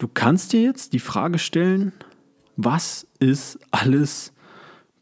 [0.00, 1.92] Du kannst dir jetzt die Frage stellen,
[2.56, 4.32] was ist alles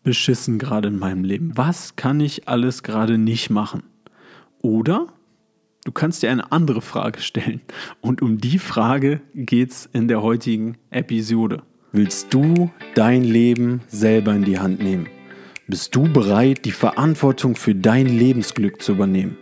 [0.03, 1.53] beschissen gerade in meinem Leben?
[1.55, 3.85] Was kann ich alles gerade nicht machen?
[4.61, 5.07] Oder
[5.85, 7.61] du kannst dir eine andere Frage stellen.
[8.01, 11.63] Und um die Frage geht es in der heutigen Episode.
[11.93, 15.07] Willst du dein Leben selber in die Hand nehmen?
[15.69, 19.37] Bist du bereit, die Verantwortung für dein Lebensglück zu übernehmen?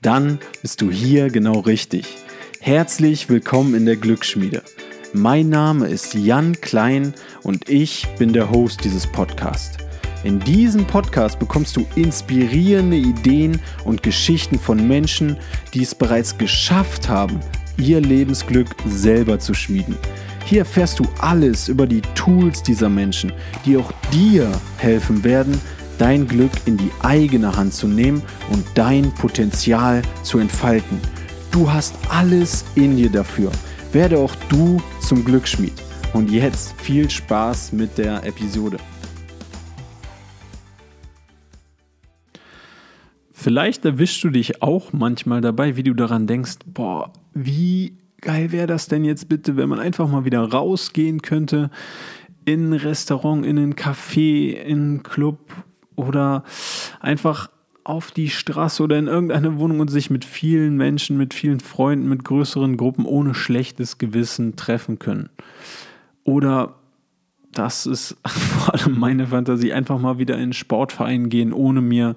[0.00, 2.16] Dann bist du hier genau richtig.
[2.60, 4.62] Herzlich willkommen in der Glücksschmiede.
[5.18, 9.78] Mein Name ist Jan Klein und ich bin der Host dieses Podcasts.
[10.24, 15.38] In diesem Podcast bekommst du inspirierende Ideen und Geschichten von Menschen,
[15.72, 17.40] die es bereits geschafft haben,
[17.78, 19.96] ihr Lebensglück selber zu schmieden.
[20.44, 23.32] Hier erfährst du alles über die Tools dieser Menschen,
[23.64, 25.58] die auch dir helfen werden,
[25.96, 31.00] dein Glück in die eigene Hand zu nehmen und dein Potenzial zu entfalten.
[31.52, 33.50] Du hast alles in dir dafür.
[33.96, 35.72] Werde auch du zum Glücksschmied.
[36.12, 38.76] Und jetzt viel Spaß mit der Episode.
[43.32, 48.66] Vielleicht erwischst du dich auch manchmal dabei, wie du daran denkst, boah, wie geil wäre
[48.66, 51.70] das denn jetzt bitte, wenn man einfach mal wieder rausgehen könnte
[52.44, 55.38] in ein Restaurant, in einen Café, in einen Club
[55.94, 56.44] oder
[57.00, 57.48] einfach
[57.86, 62.08] auf die Straße oder in irgendeine Wohnung und sich mit vielen Menschen, mit vielen Freunden,
[62.08, 65.30] mit größeren Gruppen ohne schlechtes Gewissen treffen können.
[66.24, 66.74] Oder
[67.52, 72.16] das ist vor allem meine Fantasie, einfach mal wieder in Sportverein gehen, ohne mir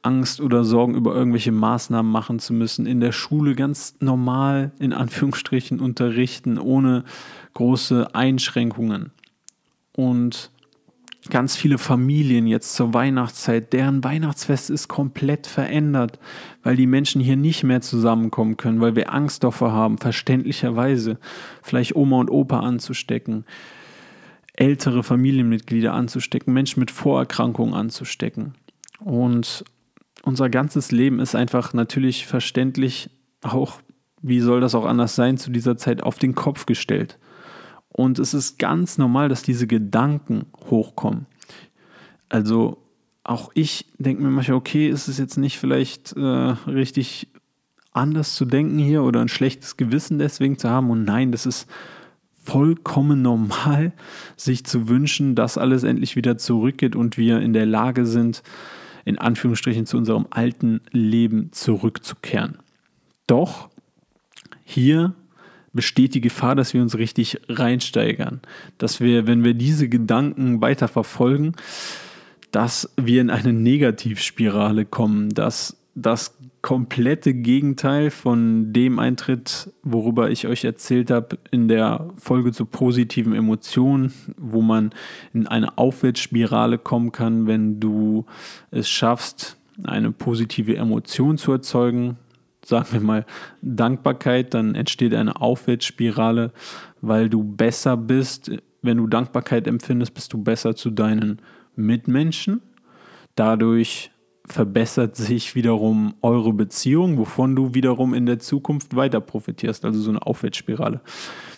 [0.00, 2.86] Angst oder Sorgen über irgendwelche Maßnahmen machen zu müssen.
[2.86, 7.04] In der Schule ganz normal, in Anführungsstrichen, unterrichten, ohne
[7.52, 9.10] große Einschränkungen.
[9.92, 10.50] Und
[11.30, 16.18] ganz viele Familien jetzt zur Weihnachtszeit, deren Weihnachtsfest ist komplett verändert,
[16.62, 21.18] weil die Menschen hier nicht mehr zusammenkommen können, weil wir Angst davor haben, verständlicherweise
[21.62, 23.44] vielleicht Oma und Opa anzustecken,
[24.54, 28.54] ältere Familienmitglieder anzustecken, Menschen mit Vorerkrankungen anzustecken.
[29.00, 29.64] Und
[30.22, 33.10] unser ganzes Leben ist einfach natürlich verständlich
[33.42, 33.80] auch,
[34.22, 37.18] wie soll das auch anders sein, zu dieser Zeit auf den Kopf gestellt.
[37.96, 41.24] Und es ist ganz normal, dass diese Gedanken hochkommen.
[42.28, 42.76] Also
[43.24, 47.28] auch ich denke mir manchmal, okay, ist es jetzt nicht vielleicht äh, richtig
[47.92, 50.90] anders zu denken hier oder ein schlechtes Gewissen deswegen zu haben.
[50.90, 51.70] Und nein, das ist
[52.44, 53.94] vollkommen normal,
[54.36, 58.42] sich zu wünschen, dass alles endlich wieder zurückgeht und wir in der Lage sind,
[59.06, 62.58] in Anführungsstrichen zu unserem alten Leben zurückzukehren.
[63.26, 63.70] Doch
[64.64, 65.14] hier
[65.76, 68.40] besteht die Gefahr, dass wir uns richtig reinsteigern.
[68.78, 71.52] Dass wir, wenn wir diese Gedanken weiter verfolgen,
[72.50, 80.46] dass wir in eine Negativspirale kommen, dass das komplette Gegenteil von dem eintritt, worüber ich
[80.46, 84.90] euch erzählt habe in der Folge zu positiven Emotionen, wo man
[85.32, 88.26] in eine Aufwärtsspirale kommen kann, wenn du
[88.72, 92.16] es schaffst, eine positive Emotion zu erzeugen,
[92.68, 93.26] sagen wir mal,
[93.62, 96.52] Dankbarkeit, dann entsteht eine Aufwärtsspirale,
[97.00, 98.50] weil du besser bist.
[98.82, 101.40] Wenn du Dankbarkeit empfindest, bist du besser zu deinen
[101.76, 102.62] Mitmenschen.
[103.34, 104.10] Dadurch
[104.46, 110.10] verbessert sich wiederum eure Beziehung, wovon du wiederum in der Zukunft weiter profitierst, also so
[110.10, 111.00] eine Aufwärtsspirale.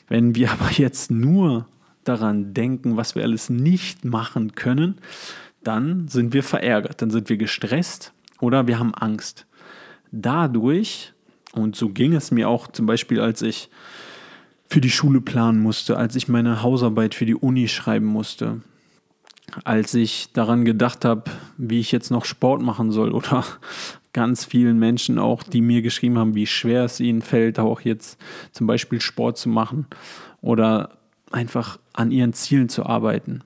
[0.09, 1.67] Wenn wir aber jetzt nur
[2.05, 4.97] daran denken, was wir alles nicht machen können,
[5.63, 9.48] dann sind wir verärgert, dann sind wir gestresst oder wir haben Angst
[10.13, 11.13] dadurch,
[11.53, 13.71] und so ging es mir auch zum Beispiel, als ich
[14.69, 18.61] für die Schule planen musste, als ich meine Hausarbeit für die Uni schreiben musste,
[19.65, 21.25] als ich daran gedacht habe,
[21.57, 23.45] wie ich jetzt noch Sport machen soll oder
[24.13, 28.19] ganz vielen Menschen auch, die mir geschrieben haben, wie schwer es ihnen fällt, auch jetzt
[28.53, 29.87] zum Beispiel Sport zu machen
[30.41, 30.91] oder
[31.31, 33.43] einfach an ihren Zielen zu arbeiten.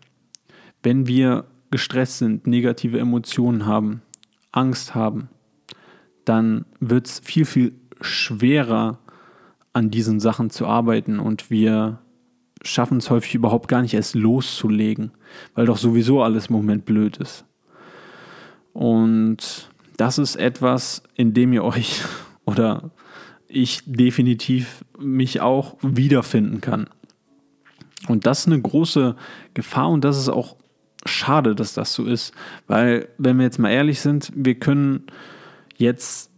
[0.83, 4.03] Wenn wir gestresst sind, negative Emotionen haben,
[4.51, 5.29] Angst haben,
[6.25, 8.99] dann wird es viel, viel schwerer,
[9.73, 11.99] an diesen Sachen zu arbeiten und wir
[12.63, 15.13] schaffen es häufig überhaupt gar nicht erst loszulegen,
[15.55, 17.45] weil doch sowieso alles im Moment blöd ist.
[18.73, 22.03] Und das ist etwas, in dem ihr euch
[22.45, 22.91] oder
[23.49, 26.89] ich definitiv mich auch wiederfinden kann.
[28.09, 29.17] Und das ist eine große
[29.55, 30.57] Gefahr und das ist auch
[31.05, 32.33] schade, dass das so ist,
[32.67, 35.07] weil wenn wir jetzt mal ehrlich sind, wir können
[35.83, 36.31] jetzt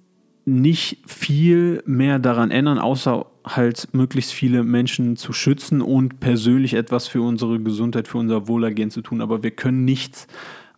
[0.44, 7.08] nicht viel mehr daran ändern, außer halt möglichst viele Menschen zu schützen und persönlich etwas
[7.08, 9.20] für unsere Gesundheit, für unser Wohlergehen zu tun.
[9.20, 10.26] Aber wir können nichts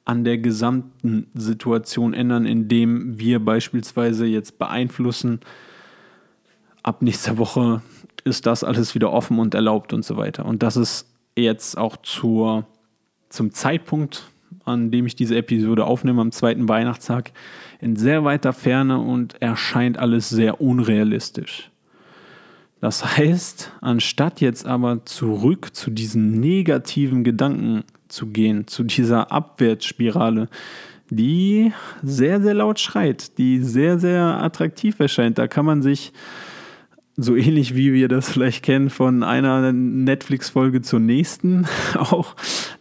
[0.05, 5.41] an der gesamten Situation ändern, indem wir beispielsweise jetzt beeinflussen,
[6.83, 7.83] ab nächster Woche
[8.25, 10.47] ist das alles wieder offen und erlaubt und so weiter.
[10.47, 12.67] Und das ist jetzt auch zur,
[13.29, 14.31] zum Zeitpunkt,
[14.67, 17.33] an dem ich diese Episode aufnehme, am zweiten Weihnachtstag,
[17.81, 21.71] in sehr weiter Ferne und erscheint alles sehr unrealistisch.
[22.81, 30.49] Das heißt, anstatt jetzt aber zurück zu diesen negativen Gedanken zu gehen, zu dieser Abwärtsspirale,
[31.11, 31.73] die
[32.03, 36.13] sehr, sehr laut schreit, die sehr, sehr attraktiv erscheint, da kann man sich
[37.17, 42.35] so ähnlich wie wir das vielleicht kennen von einer Netflix-Folge zur nächsten, auch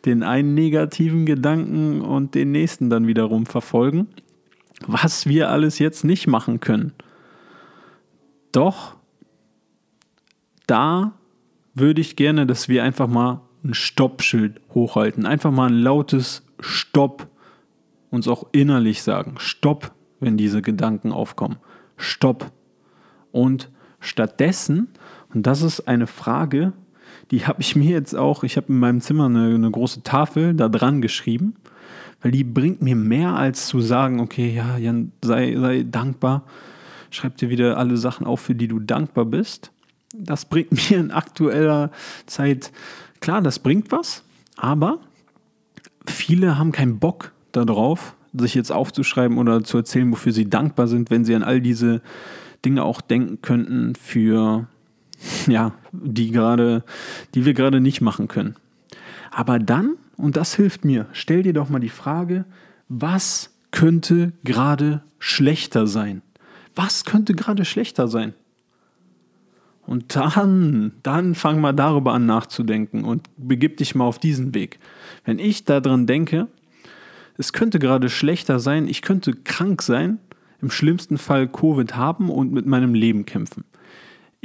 [0.05, 4.07] den einen negativen Gedanken und den nächsten dann wiederum verfolgen,
[4.85, 6.93] was wir alles jetzt nicht machen können.
[8.51, 8.95] Doch
[10.67, 11.13] da
[11.73, 17.27] würde ich gerne, dass wir einfach mal ein Stoppschild hochhalten, einfach mal ein lautes Stopp
[18.15, 21.57] uns auch innerlich sagen, Stopp, wenn diese Gedanken aufkommen.
[21.97, 22.51] Stopp.
[23.31, 23.69] Und
[23.99, 24.87] Stattdessen,
[25.33, 26.73] und das ist eine Frage,
[27.31, 30.53] die habe ich mir jetzt auch, ich habe in meinem Zimmer eine, eine, große Tafel
[30.53, 31.55] da dran geschrieben,
[32.21, 36.43] weil die bringt mir mehr als zu sagen, okay, ja, Jan, sei, sei dankbar,
[37.09, 39.71] schreib dir wieder alle Sachen auf, für die du dankbar bist.
[40.15, 41.91] Das bringt mir in aktueller
[42.25, 42.71] Zeit,
[43.21, 44.23] klar, das bringt was,
[44.55, 44.99] aber
[46.05, 51.09] viele haben keinen Bock darauf, sich jetzt aufzuschreiben oder zu erzählen, wofür sie dankbar sind,
[51.09, 52.01] wenn sie an all diese
[52.63, 54.67] Dinge auch denken könnten für,
[55.47, 55.73] ja,
[56.03, 56.83] die gerade,
[57.33, 58.55] die wir gerade nicht machen können.
[59.31, 62.45] Aber dann, und das hilft mir, stell dir doch mal die Frage,
[62.87, 66.21] was könnte gerade schlechter sein?
[66.75, 68.33] Was könnte gerade schlechter sein?
[69.85, 74.79] Und dann, dann fang mal darüber an nachzudenken und begib dich mal auf diesen Weg.
[75.25, 76.47] Wenn ich daran denke,
[77.37, 80.19] es könnte gerade schlechter sein, ich könnte krank sein,
[80.61, 83.65] im schlimmsten Fall Covid haben und mit meinem Leben kämpfen.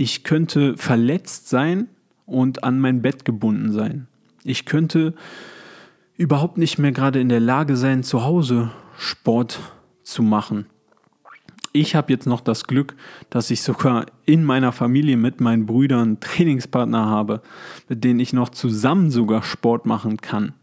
[0.02, 1.86] Ich könnte verletzt sein
[2.24, 4.06] und an mein Bett gebunden sein.
[4.44, 5.12] Ich könnte
[6.16, 9.60] überhaupt nicht mehr gerade in der Lage sein, zu Hause Sport
[10.02, 10.64] zu machen.
[11.74, 12.96] Ich habe jetzt noch das Glück,
[13.28, 17.42] dass ich sogar in meiner Familie mit meinen Brüdern Trainingspartner habe,
[17.90, 20.54] mit denen ich noch zusammen sogar Sport machen kann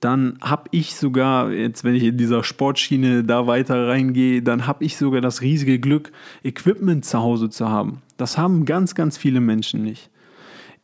[0.00, 4.82] dann habe ich sogar, jetzt wenn ich in dieser Sportschiene da weiter reingehe, dann habe
[4.84, 6.10] ich sogar das riesige Glück,
[6.42, 8.00] Equipment zu Hause zu haben.
[8.20, 10.10] Das haben ganz, ganz viele Menschen nicht.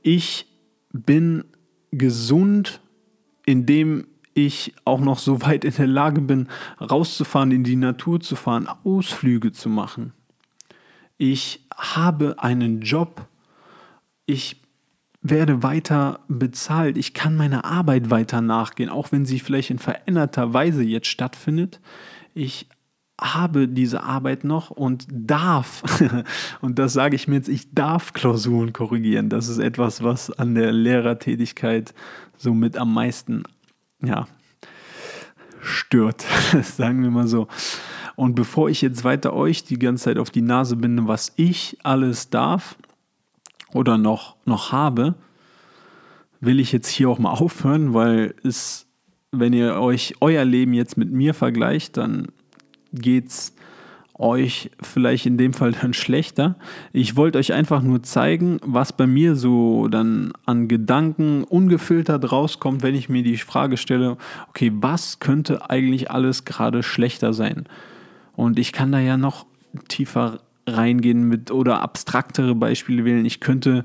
[0.03, 0.47] Ich
[0.93, 1.45] bin
[1.91, 2.81] gesund,
[3.45, 6.49] indem ich auch noch so weit in der Lage bin,
[6.81, 10.13] rauszufahren, in die Natur zu fahren, Ausflüge zu machen.
[11.19, 13.27] Ich habe einen Job.
[14.25, 14.63] Ich
[15.21, 20.53] werde weiter bezahlt, ich kann meiner Arbeit weiter nachgehen, auch wenn sie vielleicht in veränderter
[20.53, 21.81] Weise jetzt stattfindet.
[22.33, 22.69] Ich
[23.21, 25.83] habe diese Arbeit noch und darf,
[26.61, 29.29] und das sage ich mir jetzt, ich darf Klausuren korrigieren.
[29.29, 31.95] Das ist etwas, was an der Lehrertätigkeit
[32.37, 33.45] somit am meisten,
[34.03, 34.27] ja,
[35.61, 36.25] stört,
[36.63, 37.49] sagen wir mal so.
[38.17, 41.79] Und bevor ich jetzt weiter euch die ganze Zeit auf die Nase binde, was ich
[41.83, 42.77] alles darf,
[43.73, 45.15] oder noch, noch habe,
[46.41, 48.87] will ich jetzt hier auch mal aufhören, weil es,
[49.33, 52.29] wenn ihr euch euer Leben jetzt mit mir vergleicht, dann
[53.01, 53.53] geht es
[54.19, 56.57] euch vielleicht in dem Fall dann schlechter.
[56.93, 62.83] Ich wollte euch einfach nur zeigen, was bei mir so dann an Gedanken ungefiltert rauskommt,
[62.83, 64.17] wenn ich mir die Frage stelle,
[64.49, 67.67] okay, was könnte eigentlich alles gerade schlechter sein?
[68.35, 69.47] Und ich kann da ja noch
[69.89, 73.25] tiefer reingehen mit oder abstraktere Beispiele wählen.
[73.25, 73.85] Ich könnte,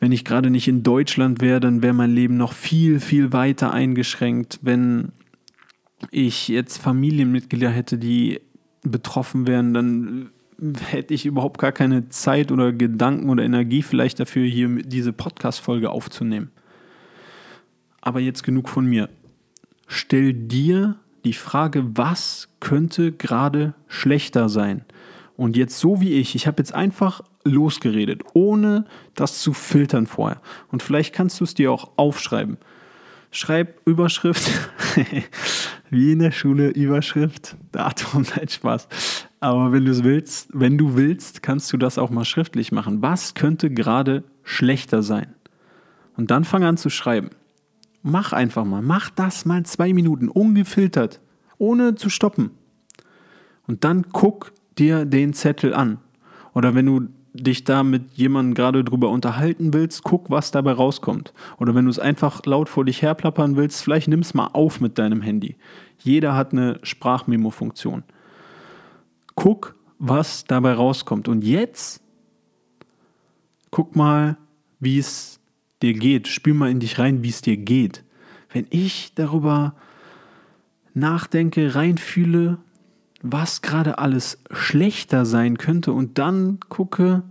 [0.00, 3.72] wenn ich gerade nicht in Deutschland wäre, dann wäre mein Leben noch viel, viel weiter
[3.72, 4.60] eingeschränkt.
[4.62, 5.12] Wenn
[6.10, 8.40] ich jetzt Familienmitglieder hätte, die
[8.82, 10.30] betroffen wären, dann
[10.90, 15.90] hätte ich überhaupt gar keine Zeit oder Gedanken oder Energie vielleicht dafür, hier diese Podcast-Folge
[15.90, 16.50] aufzunehmen.
[18.00, 19.08] Aber jetzt genug von mir.
[19.86, 24.84] Stell dir die Frage, was könnte gerade schlechter sein?
[25.36, 30.40] Und jetzt so wie ich, ich habe jetzt einfach losgeredet, ohne das zu filtern vorher.
[30.70, 32.58] Und vielleicht kannst du es dir auch aufschreiben.
[33.30, 34.50] Schreib Überschrift,
[35.92, 38.88] wie in der Schule Überschrift, Datum, nein Spaß.
[39.40, 43.02] Aber wenn du es willst, wenn du willst, kannst du das auch mal schriftlich machen.
[43.02, 45.34] Was könnte gerade schlechter sein?
[46.16, 47.28] Und dann fang an zu schreiben.
[48.02, 51.20] Mach einfach mal, mach das mal zwei Minuten, ungefiltert,
[51.58, 52.52] ohne zu stoppen.
[53.66, 55.98] Und dann guck, dir den Zettel an.
[56.54, 61.32] Oder wenn du dich da mit jemandem gerade drüber unterhalten willst, guck, was dabei rauskommt.
[61.58, 64.80] Oder wenn du es einfach laut vor dich herplappern willst, vielleicht nimm es mal auf
[64.80, 65.56] mit deinem Handy.
[65.98, 68.02] Jeder hat eine Sprachmemo-Funktion.
[69.34, 71.28] Guck, was dabei rauskommt.
[71.28, 72.02] Und jetzt
[73.70, 74.36] guck mal,
[74.80, 75.40] wie es
[75.80, 76.28] dir geht.
[76.28, 78.04] Spür mal in dich rein, wie es dir geht.
[78.52, 79.74] Wenn ich darüber
[80.94, 82.58] nachdenke, reinfühle,
[83.22, 87.22] was gerade alles schlechter sein könnte und dann gucke,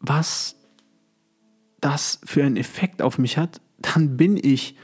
[0.00, 0.56] was
[1.80, 4.76] das für einen Effekt auf mich hat, dann bin ich,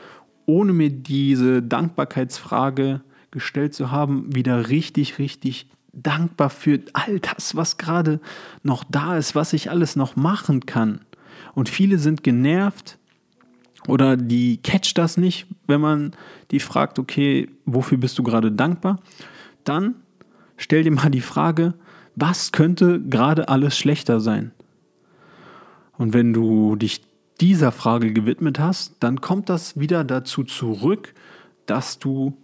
[0.46, 7.76] ohne mir diese Dankbarkeitsfrage gestellt zu haben, wieder richtig, richtig dankbar für all das, was
[7.76, 8.20] gerade
[8.62, 11.00] noch da ist, was ich alles noch machen kann.
[11.54, 12.98] Und viele sind genervt
[13.86, 16.12] oder die catcht das nicht, wenn man
[16.50, 19.00] die fragt, okay, wofür bist du gerade dankbar?
[19.68, 19.96] Dann
[20.56, 21.74] stell dir mal die Frage,
[22.16, 24.52] was könnte gerade alles schlechter sein?
[25.96, 27.02] Und wenn du dich
[27.40, 31.14] dieser Frage gewidmet hast, dann kommt das wieder dazu zurück,
[31.66, 32.36] dass du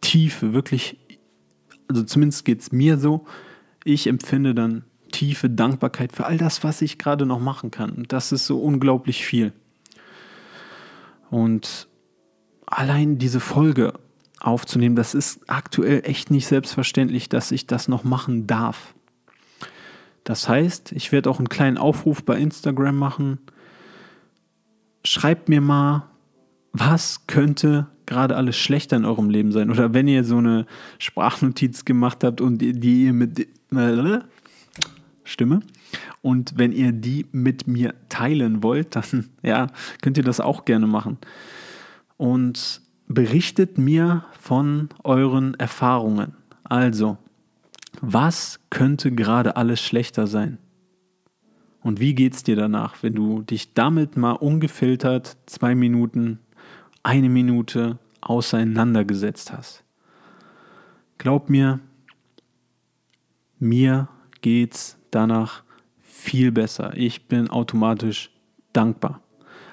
[0.00, 0.98] tiefe, wirklich,
[1.88, 3.26] also zumindest geht es mir so,
[3.84, 7.90] ich empfinde dann tiefe Dankbarkeit für all das, was ich gerade noch machen kann.
[7.90, 9.52] Und das ist so unglaublich viel.
[11.30, 11.88] Und
[12.66, 13.94] allein diese Folge
[14.40, 18.94] aufzunehmen, das ist aktuell echt nicht selbstverständlich, dass ich das noch machen darf.
[20.24, 23.38] Das heißt, ich werde auch einen kleinen Aufruf bei Instagram machen.
[25.04, 26.06] Schreibt mir mal,
[26.72, 29.70] was könnte gerade alles schlechter in eurem Leben sein?
[29.70, 30.66] Oder wenn ihr so eine
[30.98, 33.48] Sprachnotiz gemacht habt und die ihr mit
[35.24, 35.60] Stimme
[36.22, 39.68] und wenn ihr die mit mir teilen wollt, dann ja,
[40.02, 41.18] könnt ihr das auch gerne machen.
[42.16, 46.36] Und berichtet mir von euren Erfahrungen.
[46.62, 47.18] Also,
[48.00, 50.58] was könnte gerade alles schlechter sein?
[51.82, 56.38] Und wie geht es dir danach, wenn du dich damit mal ungefiltert zwei Minuten,
[57.02, 59.82] eine Minute auseinandergesetzt hast?
[61.18, 61.80] Glaub mir,
[63.58, 64.08] mir
[64.40, 65.64] geht's danach
[65.98, 66.96] viel besser.
[66.96, 68.30] Ich bin automatisch
[68.72, 69.20] dankbar.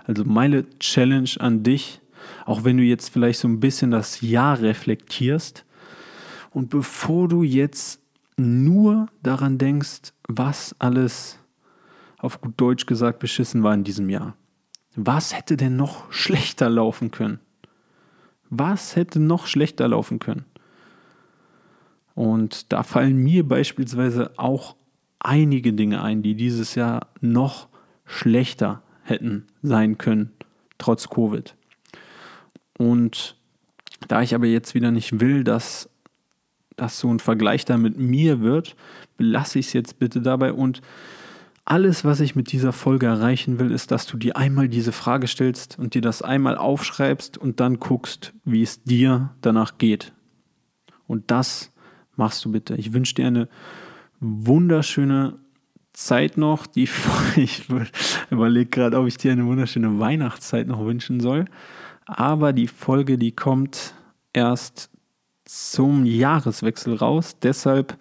[0.06, 2.02] Also meine Challenge an dich
[2.46, 5.66] auch wenn du jetzt vielleicht so ein bisschen das Jahr reflektierst
[6.52, 8.02] und bevor du jetzt
[8.38, 11.40] nur daran denkst, was alles
[12.20, 14.36] auf gut Deutsch gesagt beschissen war in diesem Jahr.
[14.96, 17.40] Was hätte denn noch schlechter laufen können?
[18.50, 20.46] Was hätte noch schlechter laufen können?
[22.16, 24.76] Und da fallen mir beispielsweise auch
[25.20, 27.68] einige Dinge ein, die dieses Jahr noch
[28.06, 30.32] schlechter hätten sein können,
[30.78, 31.56] trotz Covid.
[32.78, 33.36] Und
[34.08, 35.90] da ich aber jetzt wieder nicht will, dass
[36.76, 38.76] das so ein Vergleich da mit mir wird,
[39.18, 40.54] belasse ich es jetzt bitte dabei.
[40.54, 40.82] Und
[41.66, 45.28] alles, was ich mit dieser Folge erreichen will, ist, dass du dir einmal diese Frage
[45.28, 50.14] stellst und dir das einmal aufschreibst und dann guckst, wie es dir danach geht.
[51.08, 51.74] Und das
[52.16, 52.76] machst du bitte.
[52.76, 53.50] Ich wünsche dir eine
[54.20, 55.40] wunderschöne
[55.94, 56.68] Zeit noch.
[56.68, 56.88] Die,
[57.36, 57.68] ich
[58.30, 61.46] überlege gerade, ob ich dir eine wunderschöne Weihnachtszeit noch wünschen soll.
[62.08, 63.94] Aber die Folge, die kommt
[64.32, 64.90] erst
[65.44, 67.38] zum Jahreswechsel raus.
[67.42, 67.98] Deshalb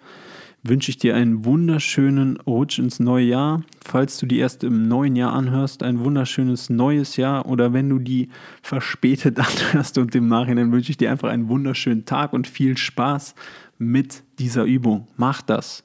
[0.63, 3.63] wünsche ich dir einen wunderschönen Rutsch ins neue Jahr.
[3.85, 7.45] Falls du die erst im neuen Jahr anhörst, ein wunderschönes neues Jahr.
[7.45, 8.29] Oder wenn du die
[8.61, 9.39] verspätet
[9.73, 13.35] anhörst und im Nachhinein wünsche ich dir einfach einen wunderschönen Tag und viel Spaß
[13.77, 15.07] mit dieser Übung.
[15.17, 15.83] Mach das.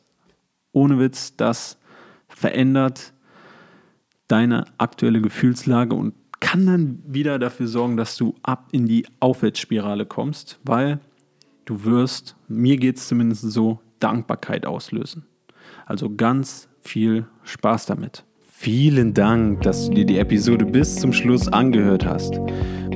[0.72, 1.78] Ohne Witz, das
[2.28, 3.12] verändert
[4.26, 6.14] deine aktuelle Gefühlslage und
[6.52, 11.00] kann dann wieder dafür sorgen, dass du ab in die Aufwärtsspirale kommst, weil
[11.64, 15.24] du wirst, mir geht es zumindest so, Dankbarkeit auslösen.
[15.86, 18.24] Also ganz viel Spaß damit.
[18.42, 22.38] Vielen Dank, dass du dir die Episode bis zum Schluss angehört hast.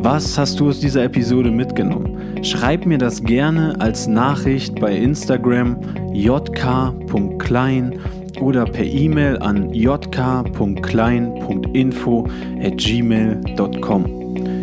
[0.00, 2.44] Was hast du aus dieser Episode mitgenommen?
[2.44, 5.80] Schreib mir das gerne als Nachricht bei Instagram
[6.12, 7.98] jk.klein
[8.40, 12.26] oder per E-Mail an jk.klein.info
[12.62, 14.04] at gmail.com.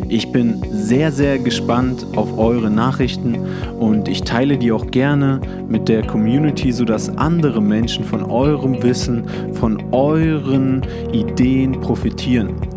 [0.10, 3.36] Ich bin sehr, sehr gespannt auf eure Nachrichten
[3.80, 9.24] und ich teile die auch gerne mit der Community, sodass andere Menschen von eurem Wissen,
[9.54, 12.73] von euren Ideen profitieren.